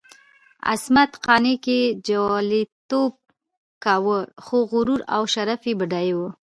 عصمت 0.71 1.11
قانع 1.25 1.55
که 1.65 1.77
جواليتوب 2.05 3.13
کاوه، 3.83 4.19
خو 4.45 4.57
غرور 4.71 5.01
او 5.15 5.21
شرف 5.33 5.61
یې 5.67 5.73
بډای 5.79 6.09
وو. 6.17 6.27